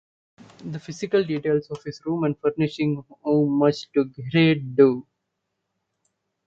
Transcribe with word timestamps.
The 0.65 0.79
physical 0.79 1.23
details 1.23 1.69
of 1.69 1.83
his 1.83 2.01
rooms 2.07 2.25
and 2.25 2.39
furnishings 2.39 3.05
owe 3.23 3.45
much 3.45 3.91
to 3.91 4.05
Gerrit 4.31 4.75
Dou. 4.75 5.05